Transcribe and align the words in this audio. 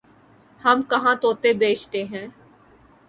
ہم 0.61 0.81
کہاں 0.89 1.15
طوطے 1.21 1.53
بیچتے 1.53 2.03
ہیں 2.05 2.27